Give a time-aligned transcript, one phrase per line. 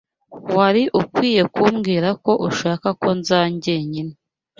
[0.57, 4.13] Wari ukwiye kumbwira ko ushaka ko nza jyenyine.